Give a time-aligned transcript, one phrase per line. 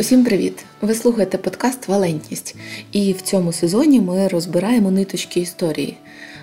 [0.00, 0.64] Усім привіт!
[0.80, 2.56] Ви слухаєте подкаст Валентність.
[2.92, 5.96] І в цьому сезоні ми розбираємо ниточки історії.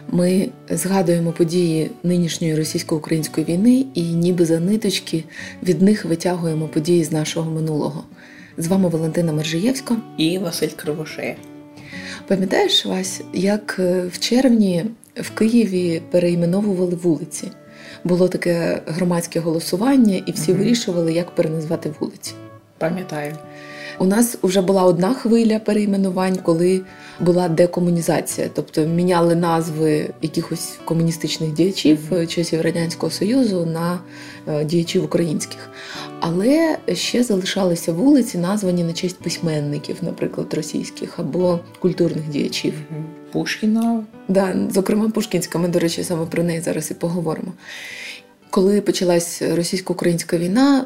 [0.10, 5.24] Ми згадуємо події нинішньої російсько-української війни і ніби за ниточки
[5.64, 8.04] від них витягуємо події з нашого минулого.
[8.58, 11.36] З вами Валентина Мержиєвська і Василь Кривошея.
[12.28, 14.86] Пам'ятаєш Вась, як е, в червні
[15.16, 17.48] в Києві переіменовували вулиці?
[18.04, 20.60] Було таке громадське голосування, і всі угу.
[20.60, 22.34] вирішували, як переназвати вулиці.
[22.78, 23.34] Пам'ятаю.
[24.00, 26.82] У нас вже була одна хвиля перейменувань, коли
[27.20, 34.00] була декомунізація, тобто міняли назви якихось комуністичних діячів часів радянського союзу на
[34.48, 35.70] е, діячів українських.
[36.20, 42.74] Але ще залишалися вулиці, названі на честь письменників, наприклад, російських або культурних діячів.
[43.32, 44.04] Пушкіна.
[44.28, 45.60] Да, зокрема, Пушкінська.
[45.60, 47.54] Ми, до речі, саме про неї зараз і поговоримо.
[48.50, 50.86] Коли почалась російсько-українська війна,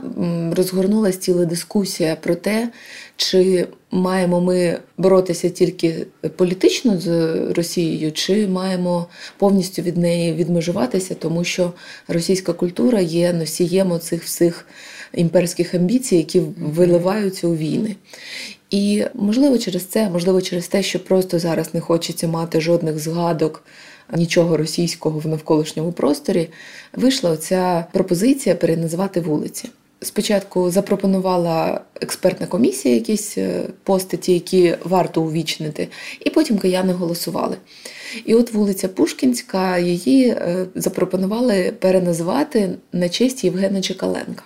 [0.55, 2.69] розгорнулася ціла дискусія про те,
[3.15, 11.43] чи маємо ми боротися тільки політично з Росією, чи маємо повністю від неї відмежуватися, тому
[11.43, 11.73] що
[12.07, 14.65] російська культура є носієм оцих всіх
[15.13, 17.95] імперських амбіцій, які виливаються у війни.
[18.69, 23.63] І можливо через це, можливо, через те, що просто зараз не хочеться мати жодних згадок
[24.13, 26.49] нічого російського в навколишньому просторі,
[26.93, 29.69] вийшла оця пропозиція переназивати вулиці.
[30.03, 35.87] Спочатку запропонувала експертна комісія якісь е, постаті, які варто увічнити,
[36.19, 37.57] і потім кияни голосували.
[38.25, 44.43] І от вулиця Пушкінська її е, запропонували переназвати на честь Євгена Чекаленка.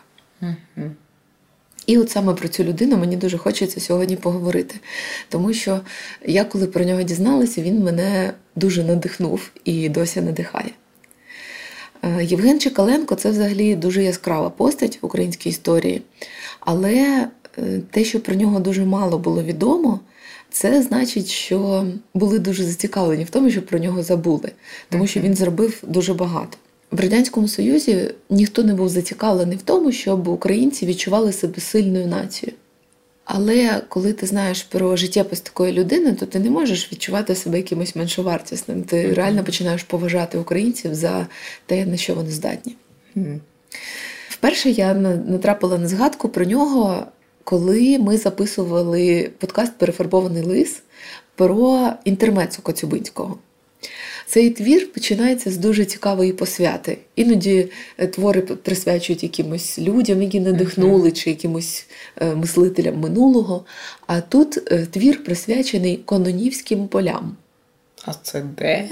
[1.87, 4.75] І от саме про цю людину мені дуже хочеться сьогодні поговорити.
[5.29, 5.79] Тому що
[6.25, 10.71] я, коли про нього дізналася, він мене дуже надихнув і досі надихає.
[12.03, 16.01] Е, Євген Чекаленко це взагалі дуже яскрава постать в українській історії.
[16.59, 19.99] Але е, те, що про нього дуже мало було відомо,
[20.49, 24.51] це значить, що були дуже зацікавлені в тому, що про нього забули,
[24.89, 26.57] тому що він зробив дуже багато.
[26.95, 32.57] В радянському союзі ніхто не був зацікавлений в тому, щоб українці відчували себе сильною нацією.
[33.25, 37.95] Але коли ти знаєш про життєпис такої людини, то ти не можеш відчувати себе якимось
[37.95, 38.83] меншовартісним.
[38.83, 39.13] Ти mm-hmm.
[39.13, 41.27] реально починаєш поважати українців за
[41.65, 42.75] те, на що вони здатні.
[43.15, 43.39] Mm-hmm.
[44.29, 47.05] Вперше я натрапила на згадку про нього,
[47.43, 50.81] коли ми записували подкаст Перефарбований лис
[51.35, 53.37] про інтермецу Коцюбинського.
[54.27, 56.97] Цей твір починається з дуже цікавої посвяти.
[57.15, 61.85] Іноді е, твори присвячують якимось людям, які надихнули, чи якимось
[62.21, 63.65] е, мислителям минулого.
[64.07, 67.35] А тут е, твір присвячений Кононівським полям.
[68.05, 68.89] А це де?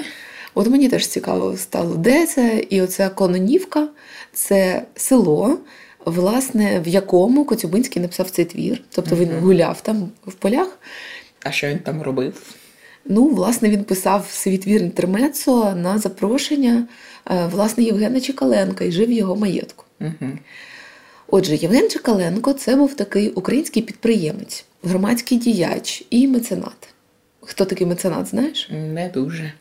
[0.55, 2.65] От мені теж цікаво стало, де це?
[2.69, 3.87] І оця Кононівка
[4.33, 5.59] це село,
[6.05, 8.81] власне, в якому Коцюбинський написав цей твір.
[8.89, 10.79] Тобто він гуляв там в полях.
[11.43, 12.55] А що він там робив?
[13.05, 16.87] Ну, власне, він писав свій твір інтермецо на запрошення
[17.31, 19.85] е, власне Євгена Чекаленка і жив в його маєтку.
[20.01, 20.31] Угу.
[21.27, 26.93] Отже, Євген Чекаленко це був такий український підприємець, громадський діяч і меценат.
[27.41, 28.69] Хто такий меценат, знаєш?
[28.71, 29.53] Не дуже.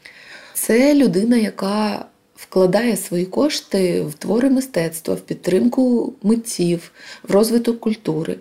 [0.54, 2.04] Це людина, яка
[2.36, 6.92] вкладає свої кошти в твори мистецтва, в підтримку митців,
[7.22, 8.36] в розвиток культури.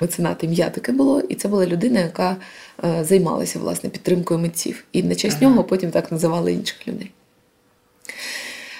[0.00, 2.36] Меценат ім'я таке було, і це була людина, яка
[2.84, 4.84] Е, займалися власне підтримкою митців.
[4.92, 5.50] І на честь ага.
[5.50, 7.10] нього потім так називали інших людей.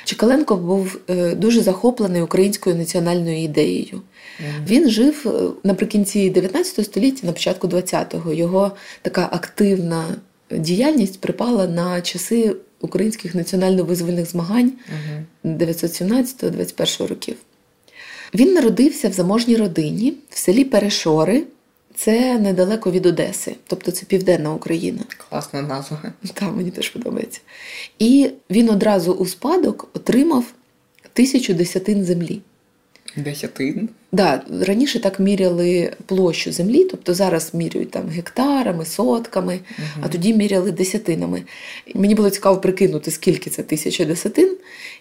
[0.04, 4.02] Чекаленко був е, дуже захоплений українською національною ідеєю.
[4.40, 4.66] Mm.
[4.66, 8.32] Він жив е, наприкінці 19 століття, на початку 20-го.
[8.32, 8.72] Його
[9.02, 10.04] така активна
[10.50, 14.72] діяльність припала на часи українських національно-визвольних змагань
[15.44, 15.58] mm.
[15.58, 17.36] 917-21 років.
[18.34, 21.42] Він народився в заможній родині в селі Перешори
[21.94, 25.00] це недалеко від Одеси, тобто це Південна Україна.
[25.30, 26.02] Класна назва.
[26.34, 27.40] Так, мені теж подобається.
[27.98, 30.44] І він одразу у спадок отримав
[31.12, 32.40] тисячу десятин землі.
[33.16, 33.88] Десятин?
[34.12, 39.88] Да, раніше так міряли площу землі, тобто зараз міряють там гектарами, сотками, угу.
[40.02, 41.42] а тоді міряли десятинами.
[41.94, 44.56] Мені було цікаво прикинути, скільки це тисяча десятин.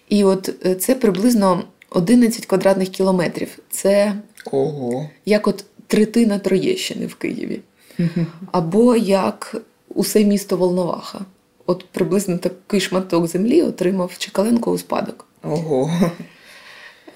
[0.08, 3.58] І от е, це приблизно 11 квадратних кілометрів.
[3.70, 4.14] Це
[4.52, 5.10] Ого.
[5.26, 7.60] як от третина Троєщини в Києві.
[8.52, 9.56] Або як
[9.88, 11.20] усе місто Волноваха.
[11.66, 15.26] От приблизно такий шматок землі отримав Чекаленко у спадок.
[15.42, 15.90] Ого.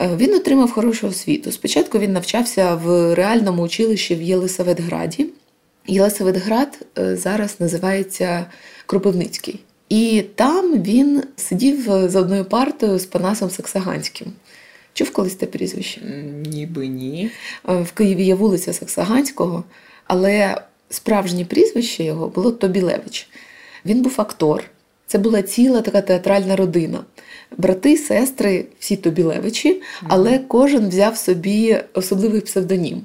[0.01, 1.53] Е, він отримав хорошу освіту.
[1.53, 5.27] Спочатку він навчався в реальному училищі в Єлисаветграді.
[5.87, 8.47] Єлисаветград е, зараз називається
[8.87, 9.61] Кропивницький.
[9.89, 14.33] І там він сидів за одною партою з Панасом Саксаганським
[14.99, 16.01] Чув колись те прізвище?
[16.47, 17.31] Ніби ні.
[17.69, 19.65] Е, В Києві є вулиця Саксаганського,
[20.07, 20.57] але
[20.91, 23.29] справжнє прізвище його було Тобілевич.
[23.87, 24.65] Він був актор.
[25.07, 27.05] Це була ціла така театральна родина.
[27.57, 33.03] Брати, сестри, всі Тобілевичі, але кожен взяв собі особливий псевдонім.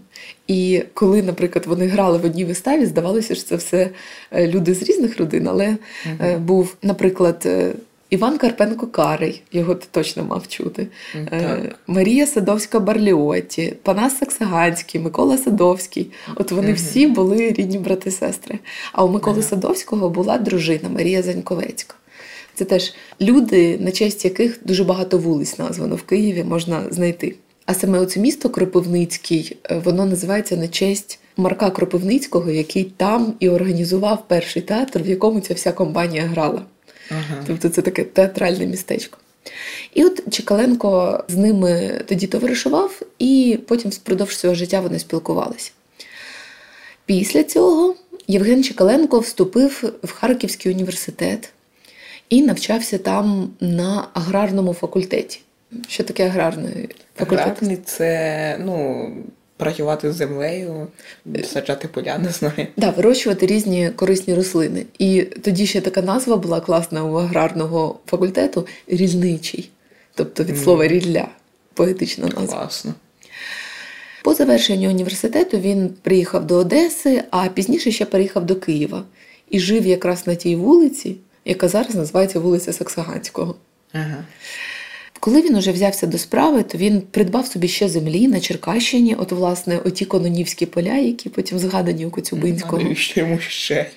[0.48, 3.90] І коли, наприклад, вони грали в одній виставі, здавалося, що це все
[4.32, 5.78] е, люди з різних родин, але
[6.22, 7.48] е, був, наприклад,
[8.14, 10.88] Іван Карпенко Карий, його ти точно мав чути.
[11.16, 11.80] Е, Так.
[11.88, 16.12] Марія Садовська Барліоті, Панас Саксаганський, Микола Садовський.
[16.36, 16.76] От вони Мгм.
[16.76, 18.60] всі були рідні брати-сестри.
[18.92, 19.48] А у Миколи Ага.
[19.48, 21.96] Садовського була дружина Марія Заньковецька.
[22.56, 27.36] Це теж люди, на честь яких дуже багато вулиць названо в Києві можна знайти.
[27.66, 33.50] А саме оце місто Кропивницький, е, воно називається на честь Марка Кропивницького, який там і
[33.50, 36.62] організував перший театр, в якому ця вся компанія грала.
[37.10, 37.44] Ага.
[37.48, 39.18] Тобто це таке театральне містечко.
[39.94, 45.72] І от Чекаленко з ними тоді товаришував, і потім впродовж свого життя вони спілкувалися.
[47.06, 47.96] Після цього
[48.28, 51.50] Євген Чекаленко вступив в Харківський університет
[52.30, 55.40] і навчався там на аграрному факультеті.
[55.88, 57.48] Що таке аграрний факультет?
[57.48, 59.08] Аграрний це ну,
[59.58, 60.88] працювати з землею,
[61.44, 62.68] саджати поля, не знаю.
[62.78, 64.86] Да, вирощувати різні корисні рослини.
[65.00, 69.70] І тоді ще така назва була класна у аграрного факультету рільничий,
[70.16, 71.28] тобто від слова рілля,
[71.74, 72.58] поетична назва.
[72.58, 72.94] Класно.
[74.24, 79.04] По завершенню університету він приїхав до Одеси, а пізніше ще переїхав до Києва
[79.50, 81.16] і жив якраз на тій вулиці,
[81.46, 83.56] яка зараз називається вулиця Саксаганського.
[83.94, 84.26] Ага.
[85.24, 89.32] Коли він уже взявся до справи, то він придбав собі ще землі на Черкащині, от
[89.32, 92.78] власне оті кононівські поля, які потім згадані у Коцюбинського.
[92.78, 93.90] А навіщо йому ще?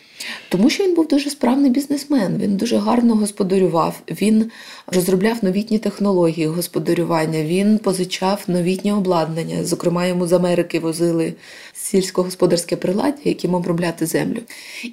[0.49, 4.51] Тому що він був дуже справний бізнесмен, він дуже гарно господарював, він
[4.87, 9.65] розробляв новітні технології господарювання, він позичав новітнє обладнання.
[9.65, 11.35] Зокрема, йому з Америки возили
[11.73, 14.39] сільськогосподарське приладдя, яким обробляти землю.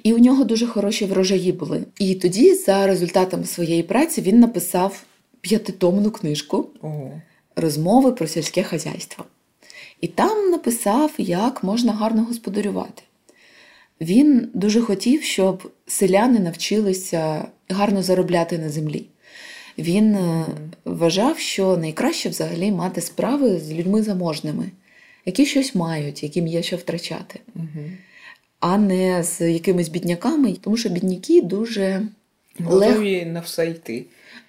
[0.02, 1.82] І у нього дуже хороші врожаї були.
[1.98, 5.04] І тоді, за результатами своєї праці, він написав
[5.44, 7.20] п'ятитомну книжку Ого.
[7.56, 9.24] розмови про сільське хазяйство.
[10.00, 13.02] І там написав, як можна гарно господарювати.
[14.00, 19.06] Він дуже хотів, щоб селяни навчилися гарно заробляти на землі.
[19.78, 20.46] Він е,
[20.84, 24.70] вважав, що найкраще взагалі мати справи з людьми заможними,
[25.26, 27.84] які щось мають, яким є що втрачати, Угу.
[28.60, 32.02] а не з якимись бідняками, тому що бідняки дуже.
[32.60, 34.04] Готові на все йти.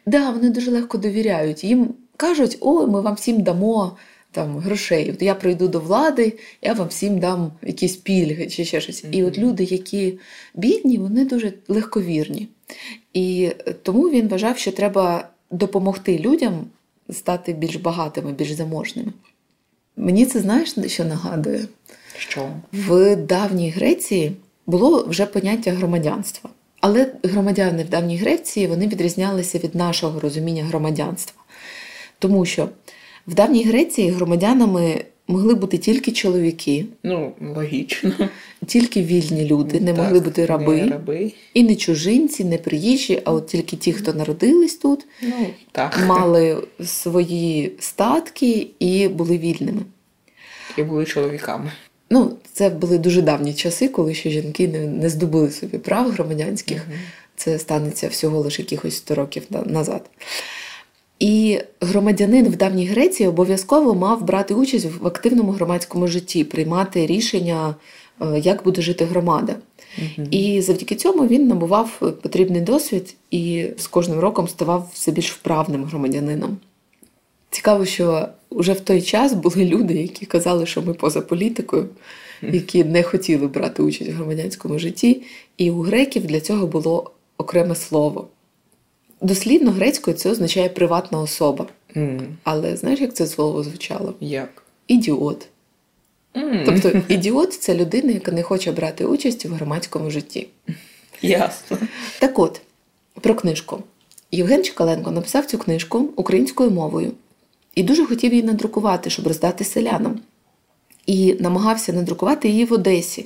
[0.06, 1.64] Да, вони дуже легко довіряють.
[1.64, 3.98] Їм кажуть, ой, ми вам всім дамо
[4.32, 5.12] там грошей.
[5.12, 9.06] От я прийду до влади, я вам всім дам якісь пільги чи ще щось.
[9.12, 10.20] І от люди, які
[10.56, 12.48] бідні, вони дуже легковірні.
[13.14, 13.52] І
[13.84, 16.66] тому він вважав, що треба допомогти людям
[17.10, 19.12] стати більш багатими, більш заможними.
[19.98, 21.68] Мені це знаєш, що нагадує?
[22.18, 22.50] Що?
[22.74, 24.32] В давній Греції
[24.68, 26.50] було вже поняття громадянства.
[26.88, 31.42] Але громадяни в давній Греції вони відрізнялися від нашого розуміння громадянства.
[32.20, 32.70] Тому що
[33.28, 38.12] в давній Греції громадянами могли бути тільки чоловіки, Ну, логічно.
[38.66, 41.32] тільки вільні люди, не Так, могли бути раби, Не раби.
[41.54, 46.00] і не чужинці, не приїжджі, а от тільки ті, хто народились тут, Ну, так.
[46.08, 49.82] мали свої статки і були вільними.
[50.78, 51.72] І були чоловіками.
[52.10, 56.88] Ну, це були дуже давні часи, коли ще жінки не, не здобули собі прав громадянських.
[56.88, 57.00] Мгм.
[57.36, 60.10] Це станеться всього лише якихось 100 років назад.
[61.20, 67.76] І громадянин в давній Греції обов'язково мав брати участь в активному громадському житті, приймати рішення,
[68.22, 69.56] е, як буде жити громада.
[69.98, 70.28] Мгм.
[70.32, 75.84] І завдяки цьому він набував потрібний досвід і з кожним роком ставав все більш вправним
[75.84, 76.58] громадянином.
[77.50, 81.90] Цікаво, що вже в той час були люди, які казали, що ми поза політикою,
[82.42, 85.22] які не хотіли брати участь в громадянському житті,
[85.58, 88.28] і у греків для цього було окреме слово.
[89.22, 91.68] Дослідно грецькою це означає приватна особа.
[91.98, 94.14] М, Але знаєш, як це слово звучало?
[94.20, 94.64] Як?
[94.88, 95.48] Ідіот.
[96.38, 100.48] М, Тобто ідіот це людина, яка не хоче брати участь в громадському житті.
[101.22, 101.78] Ясно.
[102.20, 102.62] Так от,
[103.22, 103.84] про книжку.
[104.32, 107.12] Євген Чекаленко написав цю книжку українською мовою
[107.76, 110.20] і дуже хотів її надрукувати, щоб роздати селянам.
[111.06, 113.26] І намагався надрукувати її в Одесі.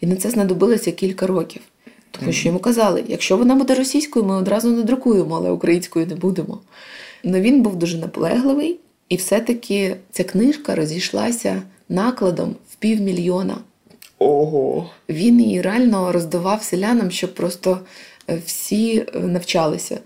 [0.00, 1.62] І на це знадобилося кілька років.
[2.10, 6.60] Тому що йому казали, якщо вона буде російською, ми одразу надрукуємо, але українською не будемо.
[7.24, 8.78] Ну він був дуже наполегливий,
[9.08, 13.56] і все-таки ця книжка розійшлася накладом в півмільйона.
[14.18, 14.90] Ого.
[15.08, 17.78] Він її реально роздавав селянам, щоб просто
[18.30, 19.98] е, всі е, навчалися.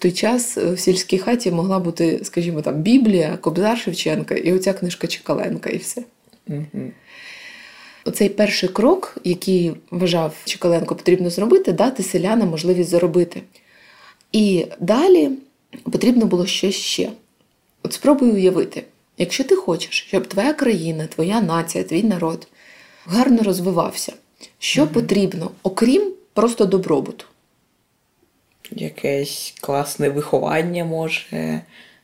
[0.00, 5.06] Той час в сільській хаті могла бути, скажімо, там Біблія, Кобзар Шевченка і оця книжка
[5.06, 6.02] Чекаленка, і все.
[6.48, 6.90] Угу.
[8.04, 13.42] Оцей перший крок, який вважав Чекаленко потрібно зробити, дати селянам можливість заробити.
[14.32, 15.30] І далі
[15.92, 17.10] потрібно було щось ще.
[17.82, 18.84] От спробуй уявити,
[19.18, 22.48] якщо ти хочеш, щоб твоя країна, твоя нація, твій народ
[23.06, 24.12] гарно розвивався,
[24.58, 24.90] що угу.
[24.92, 27.24] потрібно, окрім просто добробуту?
[28.70, 31.60] Якесь класне виховання може.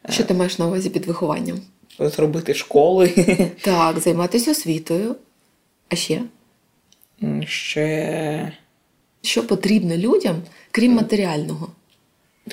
[0.09, 1.61] Що ти маєш на увазі під вихованням?
[1.99, 3.15] Зробити школи.
[3.61, 5.17] Так, займатися освітою.
[5.89, 6.23] А ще?
[7.47, 8.53] Ще.
[9.23, 11.73] Що потрібно людям, крім матеріального?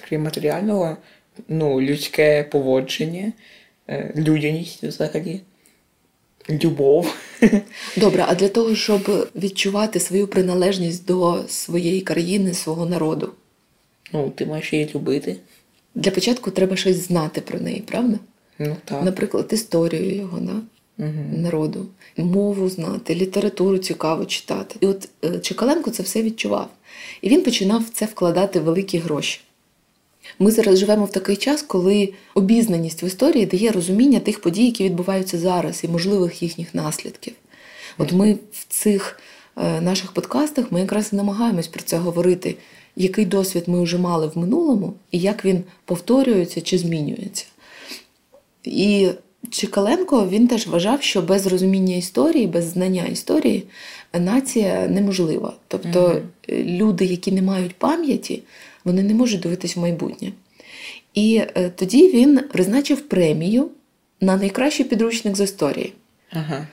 [0.09, 0.97] Крім матеріального,
[1.47, 3.33] ну, людське поводження,
[3.87, 5.41] е, людяність взагалі,
[6.49, 7.15] любов.
[7.97, 13.33] Добре, а для того, щоб відчувати свою приналежність до своєї країни, свого народу?
[14.13, 15.35] Ну, ти маєш її любити.
[15.95, 18.19] Для початку треба щось знати про неї, правда?
[18.59, 19.03] Ну, так.
[19.03, 20.61] Наприклад, історію його, да?
[20.97, 21.37] угу.
[21.37, 21.85] народу,
[22.17, 24.75] мову знати, літературу цікаво читати.
[24.79, 26.69] І от е, Чекаленко це все відчував.
[27.21, 29.41] І він починав в це вкладати великі гроші.
[30.39, 34.83] Ми зараз живемо в такий час, коли обізнаність в історії дає розуміння тих подій, які
[34.83, 37.33] відбуваються зараз, і можливих їхніх наслідків.
[37.97, 39.19] От ми в цих
[39.57, 42.55] е, наших подкастах ми якраз і намагаємось про це говорити,
[42.95, 47.45] який досвід ми вже мали в минулому, і як він повторюється чи змінюється.
[48.63, 49.09] І
[49.49, 53.63] Чекаленко він теж вважав, що без розуміння історії, без знання історії
[54.19, 55.53] нація неможлива.
[55.67, 56.77] Тобто mm-hmm.
[56.77, 58.43] люди, які не мають пам'яті,
[58.85, 60.31] вони не можуть дивитись в майбутнє.
[61.13, 63.69] І е, тоді він призначив премію
[64.21, 65.93] на найкращий підручник з історії.
[66.31, 66.67] Ага.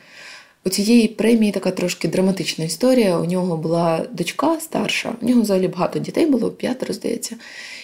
[0.65, 3.19] У цієї премії така трошки драматична історія.
[3.19, 7.37] У нього була дочка старша, у нього взагалі багато дітей було, п'ятеро, здається.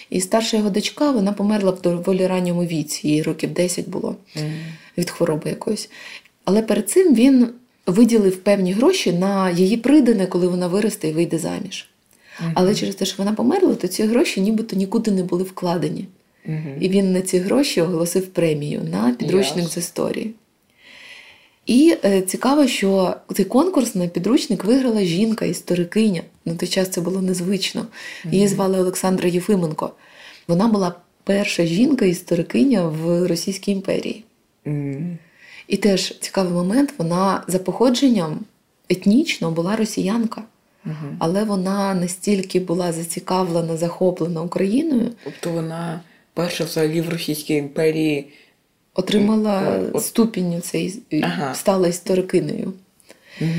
[0.09, 4.15] І старша його дочка вона померла в доволі ранньому віці, їй років 10 було
[4.97, 5.89] від хвороби якоїсь.
[6.45, 7.47] Але перед цим він
[7.87, 11.87] виділив певні гроші на її придане, коли вона виросте і вийде заміж.
[12.53, 16.05] Але через те, що вона померла, то ці гроші нібито нікуди не були вкладені.
[16.79, 19.69] І він на ці гроші оголосив премію на підручник yes.
[19.69, 20.33] з історії.
[21.67, 26.21] І е, цікаво, що цей конкурс на підручник виграла жінка, історикиня.
[26.45, 27.87] На той час це було незвично.
[28.31, 29.91] Її звали Олександра Єфименко.
[30.47, 34.23] Вона була перша жінка-історикиня в Російській імперії.
[34.65, 35.17] Mm.
[35.67, 38.39] І теж цікавий момент, вона за походженням
[38.89, 40.43] етнічно була росіянка,
[40.85, 41.15] mm-hmm.
[41.19, 45.11] але вона настільки була зацікавлена, захоплена Україною.
[45.23, 46.01] Тобто вона
[46.33, 48.27] перша взагалі в Російській імперії
[48.97, 50.03] отримала От...
[50.03, 51.55] ступінь цей ага.
[51.55, 52.73] стала історикинею.
[53.41, 53.49] Угу.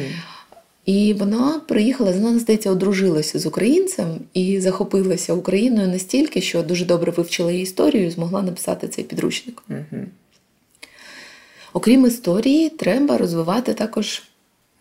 [0.87, 7.13] І вона приїхала, вона, здається, одружилася з українцем і захопилася Україною настільки, що дуже добре
[7.17, 9.63] вивчила її історію і змогла написати цей підручник.
[9.71, 10.03] Угу.
[11.73, 14.23] Окрім історії, треба розвивати також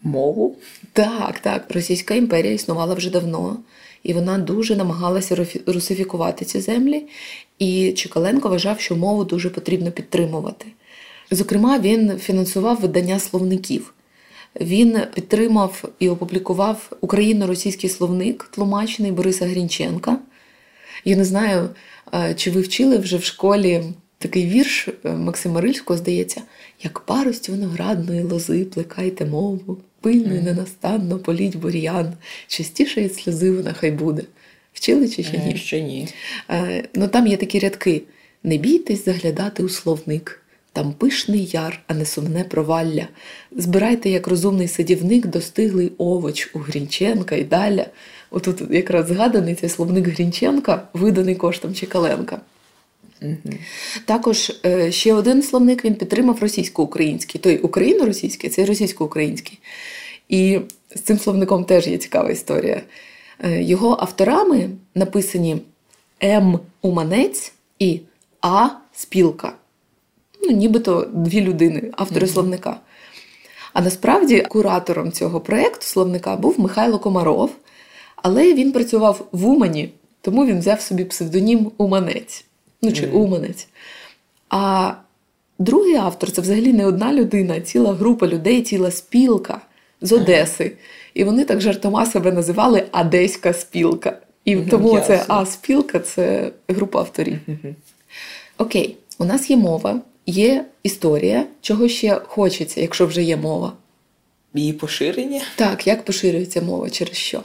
[0.04, 0.56] мову.
[0.94, 1.66] Так, так.
[1.70, 3.58] Російська імперія існувала вже давно,
[4.04, 7.06] і вона дуже намагалася русифікувати ці землі.
[7.60, 10.66] І Чекаленко вважав, що мову дуже потрібно підтримувати.
[11.32, 13.94] Зокрема, він фінансував видання словників.
[14.62, 20.18] Він підтримав і опублікував україно-російський словник тлумачений Бориса Грінченка.
[21.06, 21.70] Я не знаю,
[22.36, 23.84] чи ви вчили вже в школі
[24.18, 26.42] такий вірш е, Максима Рильського, здається,
[26.84, 29.78] як парость виноградної лози, плекайте мову,
[30.08, 32.14] пильно і ненастанно політь бур'ян,
[32.48, 34.24] частіше сльози вона хай буде.
[34.74, 35.52] Вчили чи ще ні?
[35.54, 36.08] Е, ще ні.
[36.50, 38.02] Е, ну Там є такі рядки:
[38.44, 40.44] не бійтесь заглядати у словник.
[40.74, 43.08] Там пишний яр, а не сумне провалля.
[43.56, 47.86] Збирайте, як розумний садівник, достиглий овоч у Грінченка і далі.
[48.32, 52.42] Отут якраз згаданий цей словник Грінченка, виданий коштом Чекаленка.
[53.22, 53.54] Угу.
[54.06, 57.42] Також е, ще один словник він підтримав російсько-український.
[57.42, 59.60] Той україно-російський, цей російсько-український.
[60.30, 60.60] І
[60.96, 62.82] з цим словником теж є цікава історія.
[63.44, 65.58] Е, його авторами написані
[66.24, 66.60] М.
[66.82, 68.00] Уманець і
[68.42, 68.70] А.
[68.94, 69.54] Спілка.
[70.42, 72.34] Ну, Нібито дві людини, автори mm-hmm.
[72.34, 72.80] словника.
[73.74, 77.52] А насправді куратором цього проєкту словника був Михайло Комаров,
[78.16, 82.46] але він працював в Умані, тому він взяв собі псевдонім Уманець.
[82.88, 83.12] Ну, чи mm-hmm.
[83.12, 83.68] Уманець.
[84.50, 84.94] А
[85.60, 89.62] другий автор це взагалі не одна людина, а ціла група людей, ціла спілка
[90.02, 90.72] з Одеси.
[91.14, 94.18] І вони так жартома себе називали Одеська спілка.
[94.46, 94.70] І mm-hmm.
[94.70, 97.40] тому це А-спілка це група авторів.
[97.48, 97.74] Mm-hmm.
[98.58, 103.74] Окей, у нас є мова, є історія, чого ще хочеться, якщо вже є мова.
[104.54, 105.42] Її поширення?
[105.56, 107.44] Так, як поширюється мова, через що?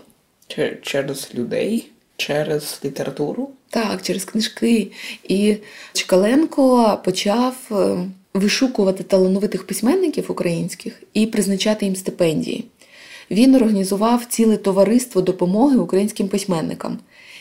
[0.82, 1.88] Через людей.
[2.16, 3.50] Через літературу?
[3.72, 4.90] Так, через книжки.
[5.28, 5.56] І
[5.92, 7.96] Чкаленко почав е,
[8.34, 12.64] вишукувати талановитих письменників українських і призначати їм стипендії.
[13.30, 16.98] Він організував ціле товариство допомоги українським письменникам.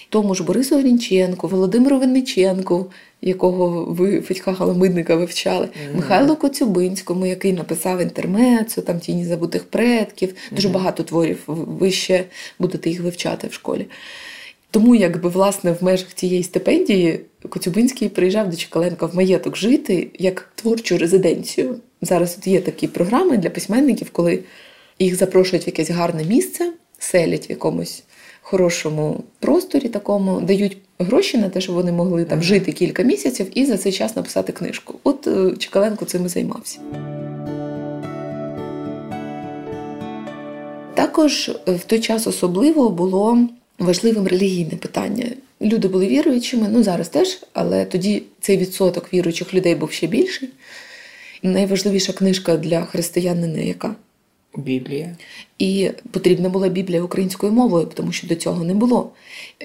[0.09, 5.95] Тому ж Борису Грінченку, Володимиру Винниченку, якого ви Федька Галамидника вивчали, mm-hmm.
[5.95, 10.71] Михайлу Коцюбинському, який написав інтермецу, там тіні забутих предків, дуже mm-hmm.
[10.71, 11.43] багато творів.
[11.47, 12.23] Ви ще
[12.59, 13.87] будете їх вивчати в школі.
[14.71, 20.51] Тому, якби власне в межах цієї стипендії Коцюбинський приїжджав до Чекаленка в маєток жити як
[20.55, 21.75] творчу резиденцію.
[22.01, 24.39] Зараз от є такі програми для письменників, коли
[24.99, 28.03] їх запрошують в якесь гарне місце, селять в якомусь
[28.41, 33.65] хорошому просторі, такому дають гроші на те, щоб вони могли там жити кілька місяців і
[33.65, 34.95] за цей час написати книжку.
[35.03, 36.79] От е, Чекаленко цим і займався.
[40.93, 43.47] Також е, в той час особливо було
[43.79, 45.25] важливим релігійне питання.
[45.61, 50.49] Люди були віруючими, ну зараз теж, але тоді цей відсоток віруючих людей був ще більший.
[51.43, 53.95] Найважливіша книжка для християнина яка?
[54.55, 55.15] Біблія.
[55.57, 59.11] І потрібна була Біблія українською мовою, тому що до цього не було.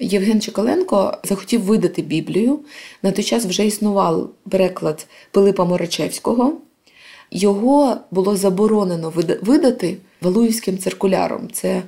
[0.01, 2.59] Євген Чекаленко захотів видати Біблію.
[3.03, 6.53] На той час вже існував переклад Пилипа Морачевського.
[7.31, 11.49] Його було заборонено видати Валуївським циркуляром.
[11.53, 11.83] Це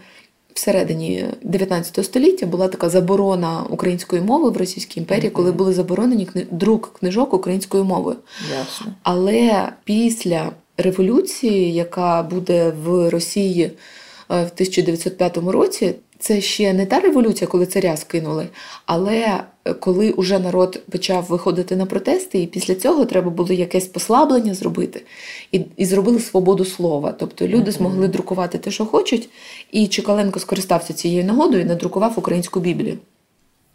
[0.59, 6.47] всередині 19 століття була така заборона української мови в Російській імперії, коли були заборонені кни...
[6.51, 8.17] друк книжок українською мовою.
[8.59, 8.87] Ясно.
[9.03, 13.71] Але після революції, яка буде в Росії е,
[14.29, 18.49] в 1905 році, це ще не та революція, коли царя скинули,
[18.87, 19.45] але
[19.81, 25.03] коли уже народ почав виходити на протести, і після цього треба було якесь послаблення зробити,
[25.53, 27.15] і і зробили свободу слова.
[27.19, 29.29] Тобто люди змогли друкувати те, що хочуть,
[29.73, 32.99] і Чекаленко скористався цією нагодою і надрукував українську Біблію.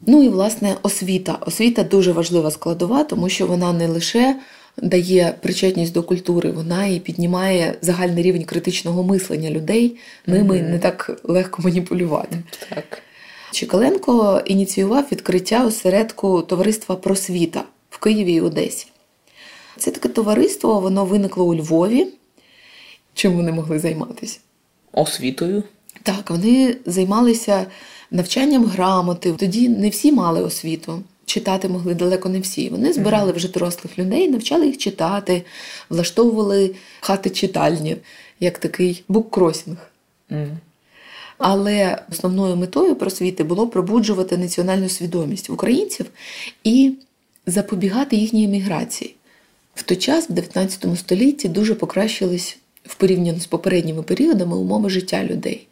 [0.08, 1.38] Ну і власне освіта.
[1.48, 4.40] Освіта дуже важлива складова, тому що вона не лише
[4.78, 9.98] дає причетність до культури, вона і піднімає загальний рівень критичного мислення людей.
[10.28, 10.70] Ними mm-hmm.
[10.70, 12.38] не так легко маніпулювати.
[12.70, 13.02] Так.
[13.52, 18.88] Чекаленко ініціював відкриття осередку товариства просвіта в Києві і Одесі.
[19.78, 22.08] Це таке товариство, воно виникло у Львові.
[23.14, 24.40] Чим вони могли займатися?
[24.92, 25.64] Освітою.
[26.04, 27.66] Так, вони займалися
[28.12, 29.34] навчанням грамоти.
[29.34, 32.70] Тоді не всі мали освіту читати могли далеко не всі.
[32.70, 35.44] Вони збирали вже дорослих людей, навчали їх читати,
[35.90, 37.98] влаштовували хати читальні,
[38.40, 39.78] як такий буккросінг.
[41.38, 46.06] Але основною метою просвіти було пробуджувати національну свідомість українців
[46.64, 46.94] і
[47.46, 49.16] запобігати їхній еміграції.
[49.76, 55.24] В той час, в 19 столітті, дуже покращились в порівняно з попередніми періодами умови життя
[55.24, 55.68] людей.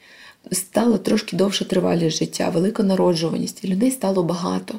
[0.52, 4.76] Стало трошки довше тривалість життя, велика народжуваність, і людей стало багато.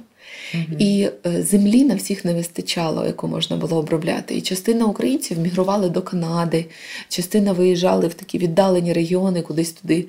[0.79, 4.37] І е, землі на всіх не вистачало, яку можна було обробляти.
[4.37, 6.67] І частина українців мігрували до Канади,
[7.09, 10.07] частина виїжджали в такі віддалені регіони, кудись туди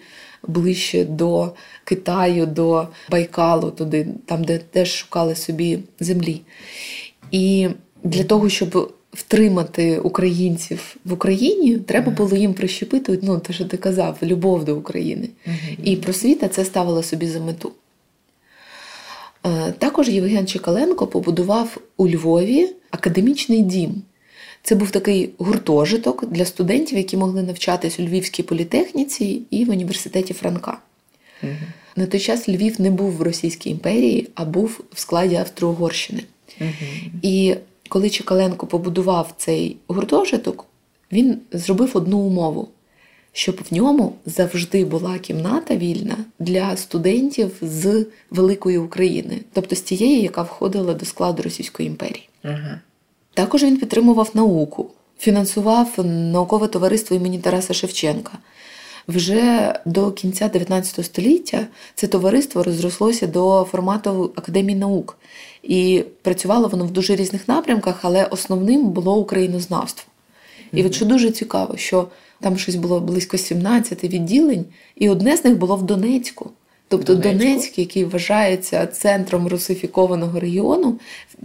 [0.48, 1.52] ближче до
[1.84, 6.42] Китаю, до Байкалу, туди, там, де теж шукали собі землі.
[7.32, 7.68] І
[8.04, 13.78] для того, щоб втримати українців в Україні, треба було їм прищепити ну, те, що ти
[13.78, 15.30] казав, любов до України.
[15.84, 17.72] І просвіта це ставила собі за мету.
[19.46, 24.02] Е, також Євген Чекаленко побудував у Львові академічний дім.
[24.64, 30.34] Це був такий гуртожиток для студентів, які могли навчатись у Львівській політехніці і в університеті
[30.34, 30.78] Франка.
[31.44, 31.52] Угу.
[31.96, 36.24] На той час Львів не був в Російській імперії, а був в складі Австро-Угорщини.
[36.62, 36.70] Угу.
[37.22, 37.56] І
[37.90, 40.66] коли Чекаленко побудував цей гуртожиток,
[41.12, 42.68] він зробив одну умову
[43.34, 50.22] щоб в ньому завжди була кімната вільна для студентів з великої України, тобто з тієї,
[50.22, 52.30] яка входила до складу Російської імперії.
[52.44, 52.80] Ага.
[53.34, 58.32] Також він підтримував науку, фінансував наукове товариство імені Тараса Шевченка.
[59.08, 65.18] Вже до кінця 19 століття це товариство розрослося до формату Академії наук.
[65.64, 70.12] І працювало воно в дуже різних напрямках, але основним було українознавство.
[70.74, 72.08] І от що дуже цікаво, що
[72.44, 76.52] там щось було близько 17 відділень, і одне з них було в Донецьку.
[76.88, 77.40] Тобто Донецьку.
[77.40, 81.00] Донецьк, який вважається центром русифікованого регіону,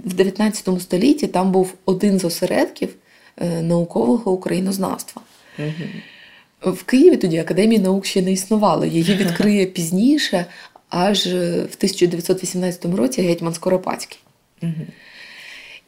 [0.04, 2.94] в 19 столітті там був один з осередків
[3.36, 5.22] е, наукового українознавства.
[5.58, 6.72] Угу.
[6.72, 8.84] В Києві тоді Академії наук ще не існувало.
[8.84, 10.46] Її відкриє пізніше,
[10.88, 14.18] аж в 1918 році гетьман Скоропадський.
[14.62, 14.72] Угу.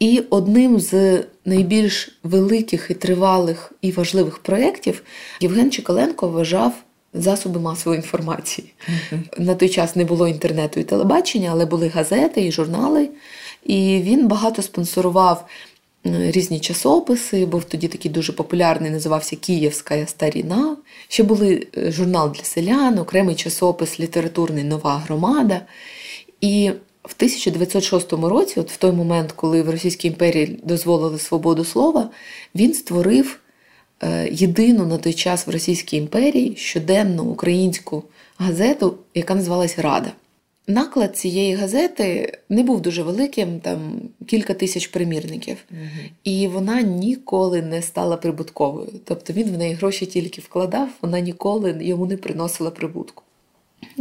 [0.00, 5.02] І одним з найбільш великих і тривалих і важливих проєктів
[5.40, 6.72] Євген Чекаленко вважав
[7.14, 8.72] засоби масової інформації.
[9.38, 13.08] На той час не було інтернету і телебачення, але були газети і журнали.
[13.66, 15.48] І він багато спонсорував
[16.04, 20.76] різні часописи, був тоді такий дуже популярний, називався Київська старіна.
[21.08, 25.60] Ще були е, журнал для селян, окремий часопис літературний Нова громада.
[26.40, 26.70] І
[27.04, 32.10] в 1906 році, от в той момент, коли в Російській імперії дозволили свободу слова,
[32.54, 33.40] він створив
[34.02, 38.04] е, єдину на той час в Російській імперії щоденну українську
[38.38, 40.12] газету, яка називалась Рада.
[40.66, 45.80] Наклад цієї газети не був дуже великим, там кілька тисяч примірників, угу.
[46.24, 48.88] і вона ніколи не стала прибутковою.
[49.04, 53.22] Тобто він в неї гроші тільки вкладав, вона ніколи йому не приносила прибутку.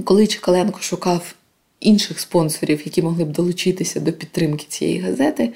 [0.04, 1.36] Коли Чекаленко шукав
[1.80, 5.50] інших спонсорів, які могли б долучитися до підтримки цієї газети,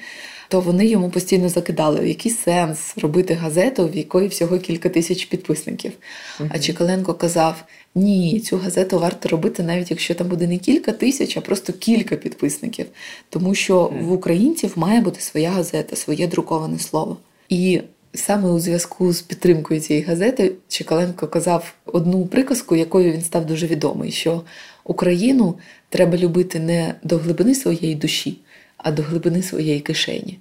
[0.48, 5.92] то вони йому постійно закидали, який сенс робити газету, в якої всього кілька тисяч підписників.
[5.92, 6.46] Uh-huh.
[6.50, 11.36] А Чекаленко казав: ні, цю газету варто робити, навіть якщо там буде не кілька тисяч,
[11.36, 12.86] а просто кілька підписників.
[13.28, 14.04] Тому що uh-huh.
[14.04, 17.16] в українців має бути своя газета, своє друковане слово.
[17.48, 17.80] І
[18.14, 23.66] саме у зв'язку з підтримкою цієї газети Чекаленко казав одну приказку, якою він став дуже
[23.66, 24.42] відомий: що
[24.84, 28.38] Україну треба любити не до глибини своєї душі,
[28.76, 30.38] а до глибини своєї кишені.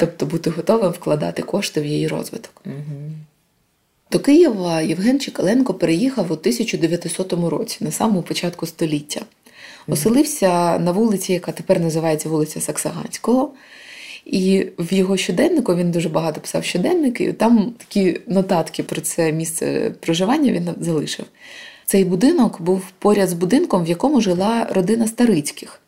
[0.00, 2.62] Тобто бути готовим вкладати кошти в її розвиток.
[4.10, 9.20] До Києва Євген Чекаленко переїхав у 1900 році, на самому початку століття.
[9.88, 13.52] Оселився на вулиці, яка тепер називається вулиця Саксаганського.
[14.24, 19.32] І в його щоденнику він дуже багато писав щоденники, і там такі нотатки про це
[19.32, 21.24] місце проживання він залишив.
[21.86, 25.80] Цей будинок був поряд з будинком, в якому жила родина Старицьких.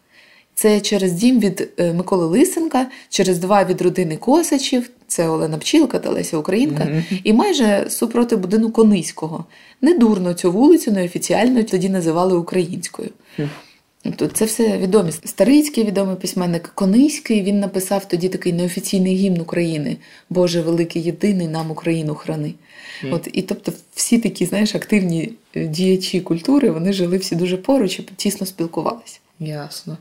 [0.55, 5.99] Це через дім від е, Миколи Лисенка, через два від родини Косачів, це Олена Пчілка
[5.99, 7.21] та Леся Українка, mm-hmm.
[7.25, 9.45] і майже супроти будинку Кониського.
[9.83, 13.11] Недурно цю вулицю неофіціально тоді називали українською.
[14.05, 14.15] Mm.
[14.17, 15.13] Тобто це все відомі.
[15.13, 19.97] Старицький відомий письменник Кониський він написав тоді такий неофіційний гімн України
[20.31, 22.55] Боже великий єдиний нам Україну храни.
[23.05, 23.15] Mm.
[23.15, 27.99] От і тобто, всі такі, знаєш, активні е, діячі культури вони жили всі дуже поруч
[27.99, 29.19] і тісно спілкувалися.
[29.41, 29.97] Ясно.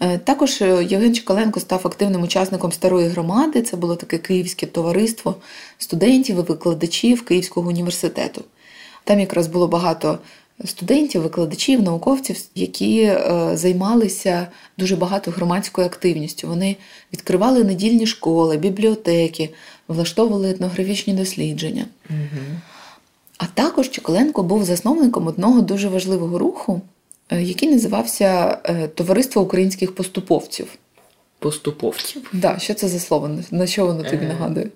[0.00, 3.62] Е, також е, Євген Чекаленко став активним учасником старої громади.
[3.62, 5.36] Це було таке київське товариство
[5.78, 8.44] студентів і викладачів Київського університету.
[9.04, 10.18] Там якраз було багато
[10.64, 14.46] студентів, викладачів, науковців, які е, займалися
[14.78, 16.48] дуже багато громадською активністю.
[16.48, 16.76] Вони
[17.12, 19.50] відкривали недільні школи, бібліотеки,
[19.88, 21.86] влаштовували етнографічні дослідження.
[22.10, 22.42] Угу.
[23.38, 26.80] А також Чекаленко був засновником одного дуже важливого руху.
[27.30, 30.66] Е, який називався е, Товариство українських поступовців.
[31.38, 32.22] Поступовців?
[32.22, 33.30] Так, да, що це за слово?
[33.50, 34.70] На що воно тобі нагадує?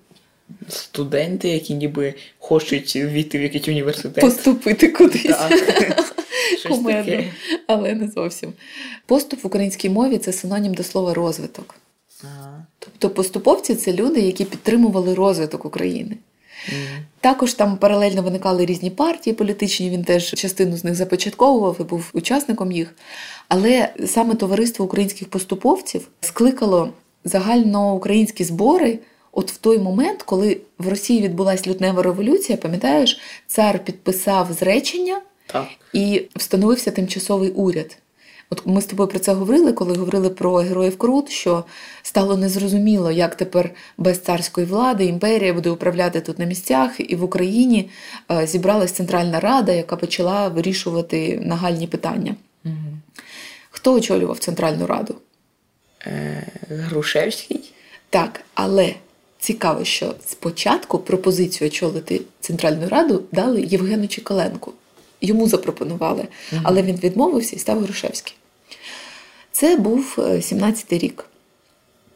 [0.69, 4.21] Студенти, які ніби хочуть війти в якийсь університет.
[4.21, 5.37] Поступити кудись.
[6.69, 7.25] Кумедно,
[7.67, 8.53] але не зовсім.
[9.07, 11.75] Поступ в українській мові це синонім до слова розвиток.
[12.23, 12.65] Ага.
[12.79, 16.17] Тобто поступовці це люди, які підтримували розвиток України.
[17.21, 22.11] Також там паралельно виникали різні партії політичні, він теж частину з них започатковував і був
[22.13, 22.95] учасником їх.
[23.49, 26.93] Але саме товариство українських поступовців скликало
[27.25, 28.99] загальноукраїнські збори.
[29.35, 35.67] От в той момент, коли в Росії відбулася лютнева революція, пам'ятаєш, цар підписав зречення так.
[35.93, 37.99] і встановився тимчасовий уряд.
[38.51, 41.65] От ми з тобою про це говорили, коли говорили про героїв Крут, що
[42.03, 47.25] стало незрозуміло, як тепер без царської влади імперія буде управляти тут на місцях, і в
[47.25, 47.91] Україні
[48.31, 52.35] е, зібралась Центральна Рада, яка почала вирішувати нагальні питання.
[52.65, 52.75] Угу.
[53.71, 55.15] Хто очолював Центральну Раду?
[56.07, 57.73] Е, Грушевський?
[58.11, 58.95] Так, але
[59.45, 64.73] цікаво, що спочатку пропозицію очолити Центральну Раду дали Євгену Чекаленку.
[65.21, 66.29] Йому запропонували,
[66.63, 68.35] але він відмовився і став Грушевський.
[69.53, 71.25] Це був 17-й е, рік.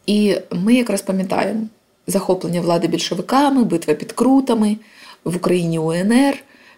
[0.07, 1.67] І ми якраз пам'ятаємо
[2.07, 4.77] захоплення влади більшовиками, битва під крутами
[5.25, 6.35] в Україні УНР.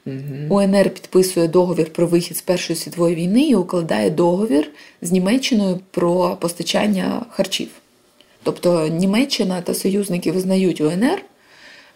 [0.07, 0.17] Угу.
[0.49, 4.71] УНР підписує договір про вихід з Першої світової війни і укладає договір
[5.03, 7.69] з Німеччиною про постачання харчів.
[8.43, 11.23] Тобто Німеччина та союзники визнають УНР,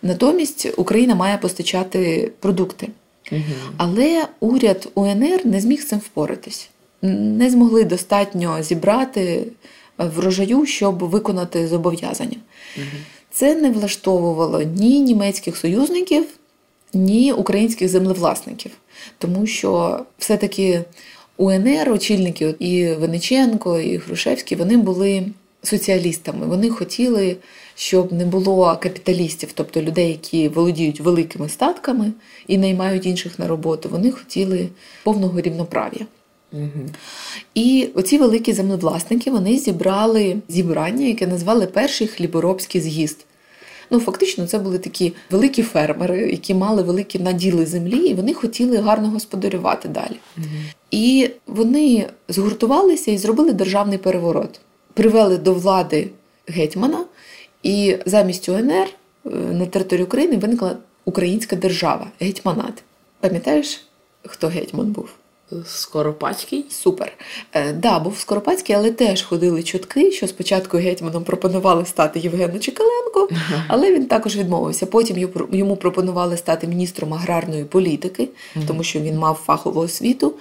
[0.02, 2.88] натомість Україна має постачати продукти.
[3.32, 3.40] Угу.
[3.76, 6.70] Але уряд УНР не зміг з цим впоратись,
[7.02, 9.44] не змогли достатньо зібрати
[9.98, 12.36] врожаю, щоб виконати зобов'язання.
[12.76, 12.86] Угу.
[13.30, 16.26] Це не влаштовувало ні німецьких союзників,
[16.92, 18.72] ні українських землевласників,
[19.18, 20.84] тому що все-таки
[21.36, 25.26] УНР, очільники і Вениченко, і Грушевський, вони були
[25.66, 26.46] соціалістами.
[26.46, 27.36] Вони хотіли,
[27.74, 32.12] щоб не було капіталістів, тобто людей, які володіють великими статками
[32.46, 33.88] і наймають інших на роботу.
[33.88, 34.68] Вони хотіли
[35.02, 36.06] повного рівноправ'я.
[36.52, 36.86] Угу.
[37.54, 43.26] І оці великі землевласники вони зібрали зібрання, яке назвали перший хліборобський з'їзд.
[43.90, 48.76] Ну, фактично, це були такі великі фермери, які мали великі наділи землі, і вони хотіли
[48.76, 50.16] гарно господарювати далі.
[50.38, 50.46] Угу.
[50.90, 54.60] І вони згуртувалися і зробили державний переворот.
[54.94, 56.10] Привели до влади
[56.48, 57.04] гетьмана,
[57.62, 58.86] і замість УНР
[59.26, 62.82] е, на території України виникла українська держава, гетьманат.
[63.20, 63.84] Пам'ятаєш,
[64.26, 65.08] хто гетьман був?
[65.66, 66.64] Скоропадський?
[66.70, 67.12] Супер.
[67.52, 73.28] Е, да, був Скоропадський, але теж ходили чутки, що спочатку гетьманом пропонували стати Євгену Чекаленко,
[73.68, 74.86] але він також відмовився.
[74.86, 78.28] Потім йому пропонували стати міністром аграрної політики,
[78.66, 80.34] тому що він мав фахову освіту.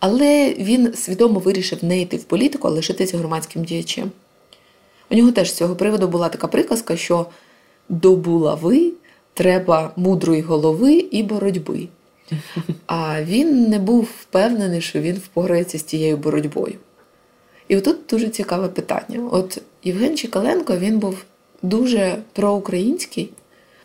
[0.00, 4.10] Але він свідомо вирішив не йти в політику, а лишитися громадським діячем.
[5.10, 7.26] У нього теж з цього приводу була така приказка, що
[7.88, 8.92] до булави
[9.34, 11.88] треба мудрої голови і боротьби.
[12.86, 16.74] А він не був впевнений, що він впорається з тією боротьбою.
[17.68, 19.28] І отут дуже цікаве питання.
[19.32, 21.24] От Євген Чекаленко він був
[21.62, 23.30] дуже проукраїнський,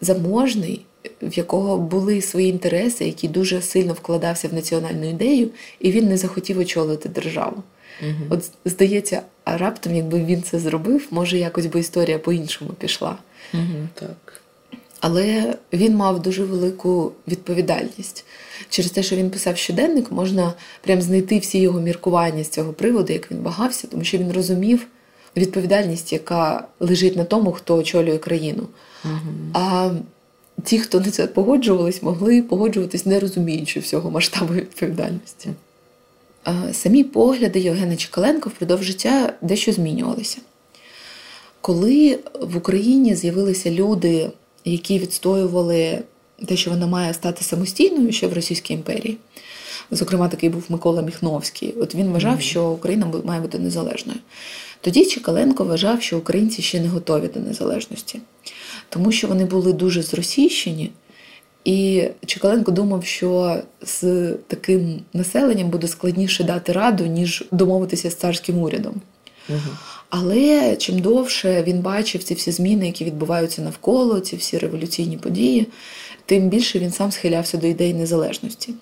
[0.01, 0.85] заможний,
[1.21, 6.17] в якого були свої інтереси, який дуже сильно вкладався в національну ідею, і він не
[6.17, 7.63] захотів очолити державу.
[8.01, 8.11] Угу.
[8.29, 13.17] От здається, а раптом, якби він це зробив, може якось би історія по-іншому пішла.
[13.53, 14.41] Угу, так.
[14.99, 18.25] Але він мав дуже велику відповідальність.
[18.69, 23.13] Через те, що він писав щоденник, можна прям знайти всі його міркування з цього приводу,
[23.13, 24.87] як він вагався, тому що він розумів
[25.37, 28.67] відповідальність, яка лежить на тому, хто очолює країну.
[29.05, 29.13] Угу.
[29.53, 29.91] А
[30.63, 35.49] ті, хто на це погоджувались, могли погоджуватись, не розуміючи всього масштабу відповідальності.
[36.71, 40.37] Самі погляди Євгена Чекаленко впродовж життя дещо змінювалися.
[41.61, 44.29] Коли в Україні з'явилися люди,
[44.65, 45.99] які відстоювали
[46.45, 49.17] те, що вона має стати самостійною ще в Російській імперії,
[49.91, 54.19] зокрема, такий був Микола Міхновський, от він вважав, що Україна має бути незалежною.
[54.81, 58.19] Тоді Чекаленко вважав, що українці ще не готові до незалежності,
[58.93, 60.91] тому що вони були дуже зросійщені.
[61.65, 68.57] І Чекаленко думав, що з таким населенням буде складніше дати раду, ніж домовитися з царським
[68.57, 69.01] урядом.
[69.49, 69.59] Угу.
[70.09, 75.67] Але чим довше він бачив ці всі зміни, які відбуваються навколо, ці всі революційні події,
[76.25, 78.73] тим більше він сам схилявся до ідеї незалежності.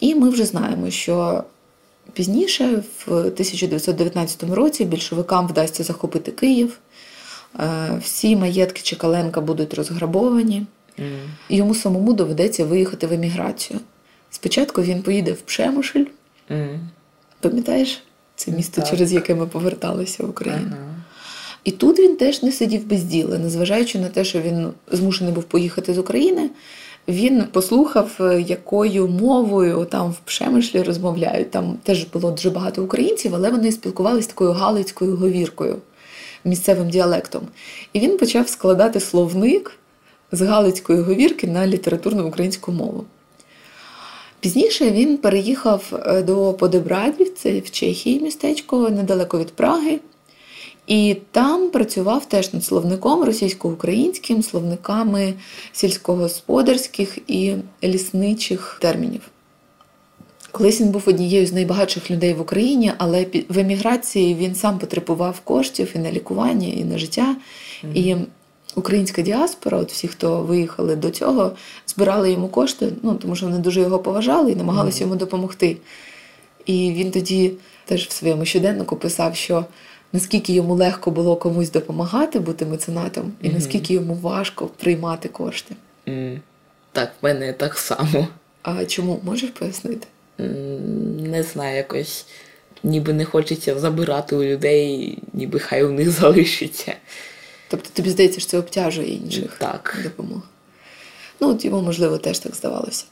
[0.00, 1.44] І ми вже знаємо, що
[2.12, 6.78] пізніше, в 1919 році, більшовикам вдасться захопити Київ,
[8.00, 10.66] всі маєтки Чекаленка будуть розграбовані.
[10.98, 11.04] Mm.
[11.48, 13.80] Йому самому доведеться виїхати в еміграцію.
[14.30, 16.04] Спочатку він поїде в Пшемушель.
[16.50, 16.78] Mm.
[17.40, 18.02] Пам'ятаєш?
[18.36, 18.90] Це місто, Так.
[18.90, 20.72] через яке ми поверталися в Україну.
[20.72, 20.94] Ага.
[21.64, 25.44] І тут він теж не сидів без діла, незважаючи на те, що він змушений був
[25.44, 26.50] поїхати з України.
[27.08, 31.50] Він послухав, е, якою мовою там в Пшемишлі розмовляють.
[31.50, 35.76] Там теж було дуже багато українців, але вони спілкувалися такою галицькою говіркою,
[36.44, 37.42] місцевим діалектом.
[37.92, 39.72] І він почав складати словник
[40.32, 43.04] з галицької говірки на літературну українську мову.
[44.40, 50.00] Пізніше він переїхав е, до Подебрадів, це в Чехії містечко, недалеко від Праги.
[50.86, 55.34] І там працював теж над словником російсько-українським, словниками
[55.72, 59.20] сільськогосподарських і лісничих термінів.
[60.52, 65.40] Колись він був однією з найбагатших людей в Україні, але в еміграції він сам потребував
[65.40, 67.36] коштів і на лікування, і на життя.
[67.94, 68.16] І
[68.74, 71.52] українська діаспора, от всі, хто виїхали до цього,
[71.86, 75.76] збирали йому кошти, ну тому що вони дуже його поважали і намагалися йому допомогти.
[76.66, 77.52] І він тоді
[77.84, 79.64] теж в своєму щоденнику писав, що
[80.12, 83.56] наскільки йому легко було комусь допомагати бути меценатом, і Мгм.
[83.56, 85.74] наскільки йому важко приймати кошти.
[86.92, 88.28] Так, в мене так само.
[88.62, 90.06] А чому можеш пояснити?
[91.30, 92.26] Не знаю, якось
[92.82, 96.94] ніби не хочеться забирати у людей, ніби хай у них залишиться.
[97.68, 99.98] Тобто тобі здається, що це обтяжує інших Так.
[100.04, 100.42] допомога.
[101.40, 103.04] Ну, от йому, можливо, теж так здавалося.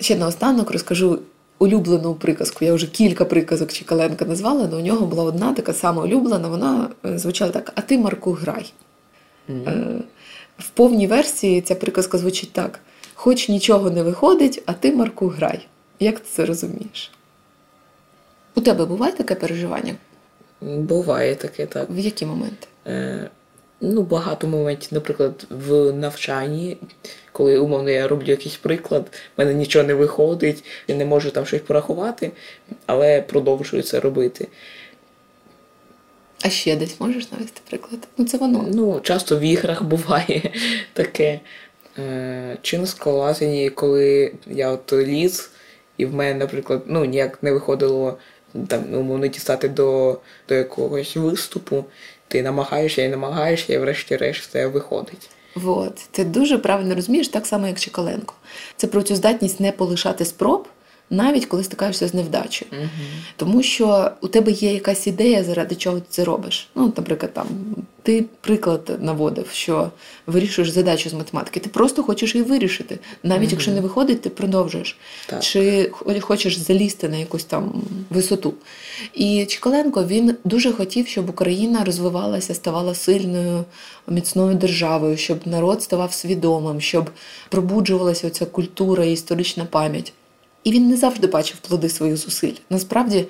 [0.00, 1.18] Ще наостанок розкажу
[1.58, 2.64] улюблену приказку.
[2.64, 6.48] Я вже кілька приказок Чекаленка назвала, але у нього була одна така сама улюблена.
[6.48, 8.72] Вона е, звучала так: А ти, Марку, грай.
[9.48, 10.00] Е,
[10.58, 12.80] В повній версії ця приказка звучить так:
[13.14, 15.66] хоч нічого не виходить, а ти, Марку, грай.
[16.00, 17.10] Як ти це розумієш?
[18.54, 19.94] У тебе буває таке переживання?
[20.60, 21.90] Буває таке, так.
[21.90, 22.66] В які моменти?
[22.86, 23.30] Е,
[23.80, 26.76] ну, багато моментів, наприклад, в навчанні,
[27.32, 31.46] коли умовно я роблю якийсь приклад, в мене нічого не виходить, я не можу там
[31.46, 32.32] щось порахувати,
[32.86, 34.48] але продовжую це робити.
[36.42, 38.08] А ще десь можеш навести приклад?
[38.16, 38.66] Ну, це воно.
[38.72, 40.52] Ну, часто в іграх буває
[40.92, 41.40] таке.
[41.98, 45.50] Е, Чи на скалазині, коли я от ліз,
[45.96, 48.18] і в мене, наприклад, ну, ніяк не виходило
[48.68, 51.84] там, умовно дістати до, до якогось виступу,
[52.28, 55.30] ти намагаєшся і намагаєшся, і врешті-решт це виходить.
[55.64, 55.94] От.
[56.10, 58.34] Ти дуже правильно розумієш, так само, як Чекаленко.
[58.76, 60.68] Це про цю здатність не полишати спроб,
[61.10, 62.70] навіть коли стикаєшся з невдачею.
[62.72, 62.88] Угу.
[63.36, 66.68] Тому що у тебе є якась ідея, заради чого ти це робиш.
[66.74, 67.46] Ну, наприклад, там
[68.02, 69.90] ти приклад наводив, що
[70.26, 71.60] вирішуєш задачу з математики.
[71.60, 72.98] Ти просто хочеш її вирішити.
[73.22, 73.50] Навіть Мгм.
[73.50, 74.98] якщо не виходить, ти продовжуєш.
[75.26, 75.42] Так.
[75.42, 75.90] Чи
[76.20, 78.54] хочеш залізти на якусь там висоту.
[79.14, 83.64] І Чиколенко він дуже хотів, щоб Україна розвивалася, ставала сильною,
[84.08, 87.10] міцною державою, щоб народ ставав свідомим, щоб
[87.48, 90.12] пробуджувалася ця культура і історична пам'ять.
[90.64, 92.52] І він не завжди бачив плоди своїх зусиль.
[92.70, 93.26] Насправді,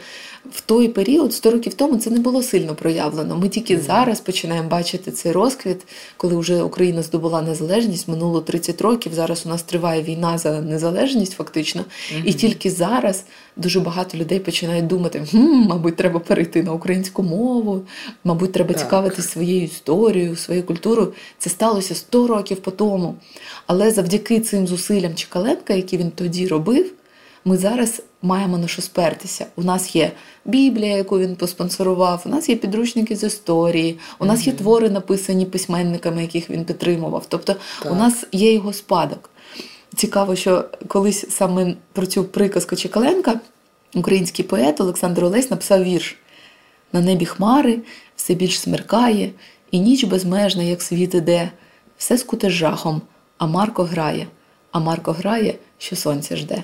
[0.51, 3.37] в той період, 100 років тому, це не було сильно проявлено.
[3.37, 9.15] Ми тільки зараз починаємо бачити цей розквіт, коли вже Україна здобула незалежність, минуло 30 років.
[9.15, 11.85] Зараз у нас триває війна за незалежність, фактично.
[12.25, 13.25] І тільки зараз
[13.57, 17.83] дуже багато людей починають думати: хм, мабуть, треба перейти на українську мову,
[18.25, 21.13] мабуть, треба цікавитись своєю історією, своєю культурою.
[21.39, 23.15] Це сталося 100 років по тому.
[23.67, 26.93] Але завдяки цим зусиллям Чекаленка, які він тоді робив,
[27.45, 29.47] ми зараз маємо на що спертися.
[29.57, 30.13] У нас є
[30.45, 35.47] Біблія, яку він поспонсорував, у нас є підручники з історії, у нас є твори, написані
[35.47, 37.27] письменниками, яких він підтримував.
[37.29, 37.93] Тобто Так.
[37.93, 39.31] у нас є його спадок.
[39.97, 43.41] Цікаво, що колись саме про цю приказку Чекаленка
[43.95, 46.17] український поет Олександр Олесь написав вірш.
[46.93, 47.79] На небі хмари,
[48.17, 49.31] все більш смеркає,
[49.71, 51.51] і ніч безмежна, як світ іде,
[51.99, 53.03] все скуте жахом,
[53.39, 54.27] а Марко грає,
[54.73, 56.63] а Марко грає, що сонце жде.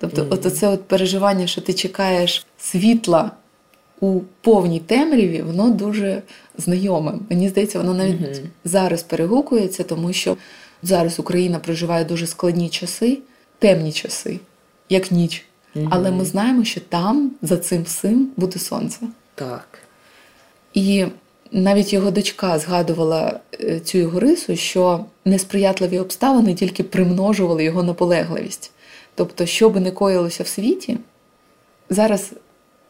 [0.00, 3.30] Тобто, от оце от переживання, що ти чекаєш світла
[4.00, 6.22] у повній темряві, воно дуже
[6.58, 7.12] знайоме.
[7.30, 8.32] Мені здається, воно навіть Мгм.
[8.64, 10.36] зараз перегукується, тому що
[10.82, 13.18] зараз Україна проживає дуже складні часи,
[13.58, 14.40] темні часи,
[14.88, 15.44] як ніч.
[15.90, 19.00] Але ми знаємо, що там, за цим всім, буде сонце.
[19.34, 19.78] Так.
[20.74, 21.06] І
[21.52, 28.72] навіть його дочка згадувала е, цю його рису, що несприятливі обставини тільки примножували його наполегливість.
[29.20, 30.98] Тобто, що би не коїлося в світі,
[31.90, 32.32] зараз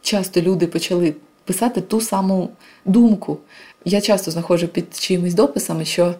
[0.02, 1.14] часто люди почали
[1.44, 2.50] писати ту саму
[2.84, 3.38] думку.
[3.84, 6.14] Я часто знаходжу під чиїмись дописами, що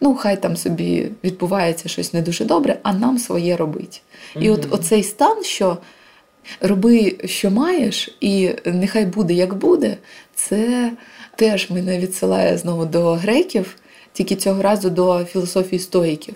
[0.00, 4.02] ну, хай там собі відбувається щось не дуже добре, а нам своє робить.
[4.40, 5.78] І от оцей стан, що
[6.60, 9.96] роби, що маєш, і нехай буде як буде,
[10.34, 10.92] це
[11.36, 13.76] теж мене відсилає знову до греків,
[14.12, 16.34] тільки цього разу до філософії стоїків.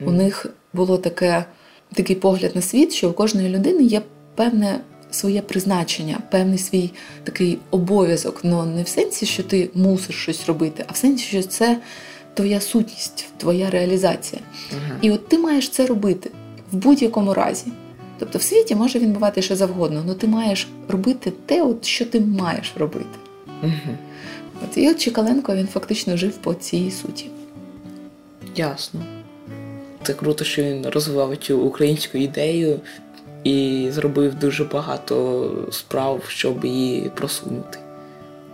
[0.00, 1.44] У них було таке,
[1.94, 4.02] такий погляд на світ, що у кожної людини є
[4.34, 6.90] певне своє призначення, певний свій
[7.24, 8.40] такий обов'язок.
[8.42, 11.78] Ну не в сенсі, що ти мусиш щось робити, а в сенсі, що це
[12.34, 14.42] твоя сутність, твоя реалізація.
[14.72, 14.98] Ага.
[15.02, 16.30] І от ти маєш це робити
[16.72, 17.66] в будь-якому разі.
[18.18, 22.04] Тобто в світі може він бувати що завгодно, але ти маєш робити те, от, що
[22.04, 23.18] ти маєш робити.
[23.62, 23.98] Мгм.
[24.64, 27.30] От, і от Чекаленко він фактично жив по цій суті.
[28.56, 29.00] Ясно.
[30.06, 32.80] Це круто, що він розвивав цю українську ідею
[33.44, 37.78] і зробив дуже багато справ, щоб її просунути.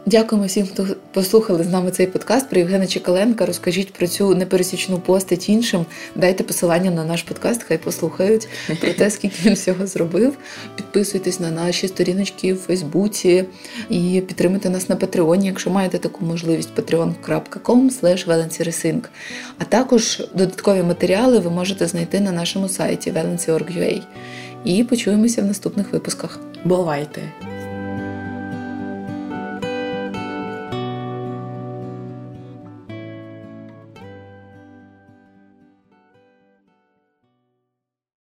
[0.06, 3.46] Дякуємо всім, хто послухали з нами цей подкаст про Євгена Чекаленка.
[3.46, 5.86] Розкажіть про цю непересічну постать іншим.
[6.14, 8.48] Дайте посилання на наш подкаст, хай послухають
[8.80, 10.36] про те, скільки він всього зробив.
[10.76, 13.44] Підписуйтесь на наші сторіночки в Фейсбуці
[13.90, 19.02] і підтримуйте нас на Патреоні, якщо маєте таку можливість patreon.com.
[19.58, 24.02] А також додаткові матеріали ви можете знайти на нашому сайті valency.org.ua.
[24.64, 26.40] І почуємося в наступних випусках.
[26.64, 27.51] Бувайте!